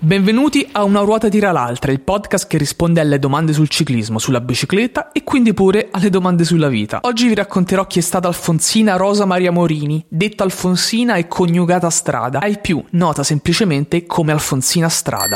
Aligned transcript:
Benvenuti 0.00 0.66
a 0.72 0.84
Una 0.84 1.00
ruota 1.00 1.28
tira 1.28 1.50
l'altra, 1.50 1.90
il 1.90 2.00
podcast 2.00 2.46
che 2.46 2.56
risponde 2.56 3.00
alle 3.00 3.18
domande 3.18 3.52
sul 3.52 3.68
ciclismo, 3.68 4.20
sulla 4.20 4.40
bicicletta 4.40 5.10
e 5.10 5.24
quindi 5.24 5.52
pure 5.54 5.88
alle 5.90 6.08
domande 6.08 6.44
sulla 6.44 6.68
vita. 6.68 7.00
Oggi 7.02 7.26
vi 7.26 7.34
racconterò 7.34 7.84
chi 7.86 7.98
è 7.98 8.02
stata 8.02 8.28
Alfonsina 8.28 8.94
Rosa 8.94 9.24
Maria 9.24 9.50
Morini, 9.50 10.04
detta 10.08 10.44
Alfonsina 10.44 11.16
e 11.16 11.26
coniugata 11.26 11.90
Strada, 11.90 12.38
ai 12.38 12.60
più 12.60 12.82
nota 12.90 13.24
semplicemente 13.24 14.06
come 14.06 14.30
Alfonsina 14.30 14.88
Strada. 14.88 15.34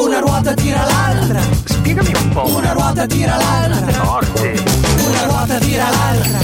Una 0.00 0.20
ruota 0.20 0.54
tira 0.54 0.84
l'altra, 0.84 1.40
Spiegami 1.64 2.12
un 2.22 2.28
po'. 2.30 2.56
una 2.56 2.72
ruota 2.72 3.04
tira 3.06 3.36
l'altra, 3.36 3.92
Forte. 4.04 4.62
una 5.08 5.24
ruota 5.24 5.58
tira 5.58 5.88
l'altra, 5.90 6.38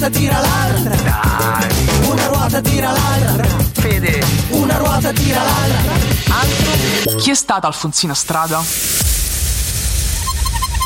ruota 0.00 0.18
tira 0.18 0.40
l'altra, 0.40 0.96
Dai. 0.96 2.08
una 2.08 2.26
ruota 2.28 2.60
tira 2.62 2.90
l'altra, 2.90 3.46
Fede. 3.72 4.24
una 4.48 4.78
ruota 4.78 5.12
tira 5.12 5.42
l'altra. 5.42 7.16
Chi 7.16 7.30
è 7.30 7.34
stata 7.34 7.66
Alfonsina 7.66 8.14
Strada? 8.14 8.62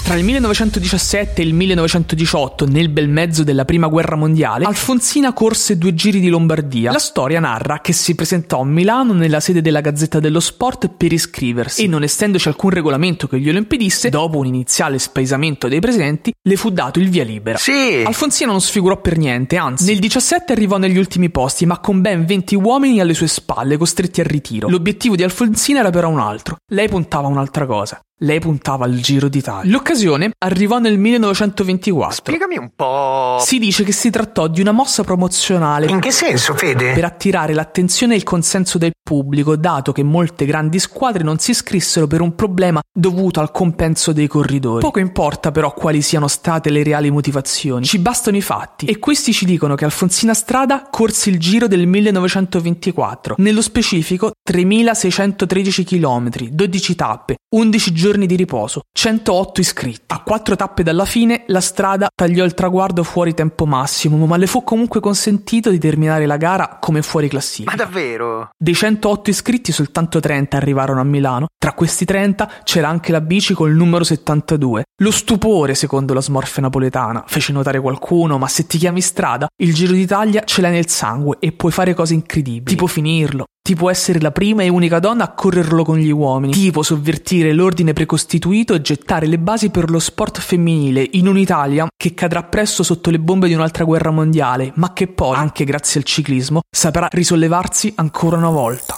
Tra 0.05 0.17
il 0.17 0.25
1917 0.25 1.41
e 1.41 1.47
il 1.47 1.55
1918, 1.55 2.67
nel 2.67 2.91
bel 2.91 3.09
mezzo 3.09 3.43
della 3.43 3.65
prima 3.65 3.87
guerra 3.87 4.17
mondiale, 4.17 4.67
Alfonsina 4.67 5.33
corse 5.33 5.79
due 5.79 5.95
giri 5.95 6.21
di 6.21 6.29
Lombardia. 6.29 6.93
La 6.93 6.99
storia 6.99 7.41
narra 7.41 7.81
che 7.81 7.95
si 7.95 8.15
presentò 8.15 8.61
a 8.61 8.67
Milano 8.67 9.15
nella 9.15 9.41
sede 9.41 9.63
della 9.63 9.81
Gazzetta 9.81 10.21
dello 10.21 10.41
Sport 10.41 10.91
per 10.91 11.11
iscriversi 11.11 11.85
e 11.85 11.87
non 11.87 12.03
essendoci 12.03 12.49
alcun 12.49 12.69
regolamento 12.69 13.27
che 13.27 13.41
glielo 13.41 13.57
impedisse, 13.57 14.11
dopo 14.11 14.37
un 14.37 14.45
iniziale 14.45 14.99
spaesamento 14.99 15.69
dei 15.69 15.81
presenti, 15.81 16.35
le 16.39 16.57
fu 16.57 16.69
dato 16.69 16.99
il 16.99 17.09
via 17.09 17.25
libera. 17.25 17.57
Sì. 17.57 18.03
Alfonsina 18.05 18.51
non 18.51 18.61
sfigurò 18.61 19.01
per 19.01 19.17
niente, 19.17 19.57
anzi, 19.57 19.87
nel 19.87 20.01
17 20.01 20.53
arrivò 20.53 20.77
negli 20.77 20.99
ultimi 20.99 21.31
posti, 21.31 21.65
ma 21.65 21.79
con 21.79 22.03
ben 22.03 22.27
20 22.27 22.57
uomini 22.57 23.01
alle 23.01 23.15
sue 23.15 23.27
spalle, 23.27 23.79
costretti 23.79 24.21
al 24.21 24.27
ritiro. 24.27 24.69
L'obiettivo 24.69 25.17
di 25.17 25.23
Alfonsina 25.23 25.79
era 25.79 25.89
però 25.89 26.11
un 26.11 26.21
altro. 26.21 26.57
Lei 26.73 26.91
puntava 26.91 27.27
a 27.27 27.31
un'altra 27.31 27.65
cosa. 27.65 27.99
Lei 28.19 28.39
puntava 28.39 28.85
al 28.85 28.95
Giro 29.01 29.29
d'Italia. 29.29 29.69
L'occasione 29.73 30.31
arrivò 30.39 30.79
nel 30.79 30.99
1924. 30.99 32.15
Spiegami 32.15 32.57
un 32.57 32.71
po'. 32.77 33.39
Si 33.41 33.59
dice 33.59 33.83
che 33.83 33.91
si 33.91 34.09
trattò 34.11 34.47
di 34.47 34.61
una 34.61 34.71
mossa 34.71 35.03
promozionale 35.03 35.87
In 35.91 35.99
che 35.99 36.13
senso, 36.13 36.55
Fede? 36.55 36.93
per 36.93 37.05
attirare 37.05 37.55
l'attenzione 37.55 38.15
e 38.15 38.17
il 38.19 38.23
consenso 38.23 38.79
del 38.79 38.93
pubblico, 39.03 39.57
dato 39.57 39.91
che 39.91 40.05
molte 40.05 40.45
grandi 40.47 40.79
squadre 40.79 41.25
non 41.25 41.41
si 41.41 41.51
iscrissero 41.51 42.07
per 42.07 42.21
un 42.21 42.37
problema 42.37 42.81
dovuto 42.97 43.41
al 43.41 43.51
compenso 43.51 44.13
dei 44.13 44.29
corridori. 44.29 44.81
Poco 44.81 45.01
importa 45.01 45.51
però 45.51 45.75
quali 45.75 46.01
siano 46.01 46.29
state 46.29 46.71
le 46.71 46.85
reali 46.85 47.11
motivazioni, 47.11 47.85
ci 47.85 47.99
bastano 47.99 48.37
i 48.37 48.43
fatti 48.43 48.87
e 48.87 49.01
questi 49.01 49.33
ci 49.33 49.45
dicono 49.45 49.75
che 49.75 49.85
Alfonsina 49.85 50.35
Strada 50.35 50.87
corse 50.89 51.31
il 51.31 51.41
giro 51.41 51.67
del 51.67 51.89
1924, 51.89 53.35
nello 53.39 53.61
specifico 53.61 54.31
3613 54.41 55.85
km, 55.85 56.31
12 56.51 56.95
tappe, 56.95 57.37
11 57.55 57.93
giorni 57.93 58.03
di 58.13 58.37
riposo, 58.37 58.83
108 58.93 59.61
iscritti. 59.61 60.03
A 60.09 60.23
quattro 60.23 60.57
tappe 60.57 60.83
dalla 60.83 61.05
fine 61.05 61.45
la 61.47 61.61
strada 61.61 62.09
tagliò 62.15 62.45
il 62.45 62.55
traguardo 62.55 63.03
fuori 63.03 63.35
tempo 63.35 63.65
massimo, 63.67 64.25
ma 64.27 64.37
le 64.37 64.47
fu 64.47 64.63
comunque 64.63 65.01
consentito 65.01 65.71
di 65.71 65.79
terminare 65.79 66.27
la 66.27 66.37
gara 66.37 66.77
come 66.81 67.03
fuori 67.03 67.29
classifica. 67.29 67.71
Ma 67.71 67.83
davvero? 67.83 68.51
Dei 68.57 68.75
108 68.75 69.31
iscritti 69.31 69.73
soltanto 69.73 70.21
30 70.21 70.57
arrivarono 70.57 71.01
a 71.01 71.05
Milano. 71.05 71.47
Tra 71.59 71.73
questi 71.73 72.05
30 72.05 72.51
c'era 72.65 72.89
anche 72.89 73.11
la 73.11 73.21
bici 73.21 73.55
col 73.55 73.73
numero 73.73 74.05
72. 74.05 74.85
Lo 75.03 75.11
stupore, 75.11 75.75
secondo 75.75 76.15
la 76.15 76.21
smorfia 76.21 76.63
napoletana, 76.63 77.25
fece 77.27 77.53
notare 77.53 77.81
qualcuno, 77.81 78.39
ma 78.39 78.49
se 78.49 78.67
ti 78.67 78.79
chiami 78.79 79.01
strada, 79.01 79.49
il 79.63 79.75
Giro 79.75 79.93
d'Italia 79.93 80.45
ce 80.45 80.61
l'hai 80.61 80.73
nel 80.73 80.89
sangue 80.89 81.37
e 81.41 81.53
puoi 81.53 81.73
fare 81.73 81.95
cose 81.95 82.15
incredibili. 82.15 82.65
Tipo 82.65 82.87
finirlo. 82.87 83.47
Tipo 83.67 83.89
essere 83.89 84.21
la 84.21 84.31
prima 84.31 84.63
e 84.63 84.69
unica 84.69 84.99
donna 84.99 85.25
a 85.25 85.33
correrlo 85.33 85.85
con 85.85 85.97
gli 85.97 86.11
uomini. 86.11 86.53
Tipo 86.53 86.83
sovvertire 86.83 87.55
l'ordine 87.55 87.95
precostituito 87.95 88.75
e 88.75 88.83
gettare 88.83 89.27
le 89.27 89.39
basi 89.39 89.71
per 89.71 89.89
lo 89.89 89.99
sport 90.01 90.39
femminile 90.39 91.09
in 91.13 91.27
un'Italia 91.27 91.87
che 91.97 92.13
cadrà 92.13 92.43
presto 92.43 92.83
sotto 92.83 93.09
le 93.09 93.19
bombe 93.19 93.49
di 93.49 93.55
un'altra 93.55 93.85
guerra 93.85 94.11
mondiale, 94.11 94.71
ma 94.75 94.93
che 94.93 95.07
poi, 95.07 95.35
anche 95.37 95.65
grazie 95.65 96.01
al 96.01 96.05
ciclismo, 96.05 96.61
saprà 96.71 97.09
risollevarsi 97.11 97.95
ancora 97.97 98.37
una 98.37 98.51
volta. 98.51 98.97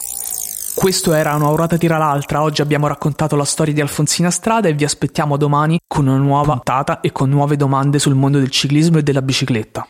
Questo 0.75 1.13
era 1.13 1.37
una 1.37 1.49
orata 1.49 1.77
tira 1.77 1.97
l'altra, 1.97 2.43
oggi 2.43 2.61
abbiamo 2.61 2.89
raccontato 2.89 3.37
la 3.37 3.45
storia 3.45 3.73
di 3.73 3.81
Alfonsina 3.81 4.33
Strada 4.33 4.67
e 4.67 4.75
vi 4.75 4.83
aspettiamo 4.83 5.37
domani 5.37 5.79
con 5.87 6.09
una 6.09 6.19
nuova 6.19 6.55
puntata 6.55 6.99
e 7.03 7.13
con 7.13 7.31
nuove 7.31 7.55
domande 7.55 8.01
sul 8.01 8.17
mondo 8.17 8.41
del 8.41 8.51
ciclismo 8.51 8.99
e 8.99 9.05
della 9.05 9.23
bicicletta. 9.23 9.87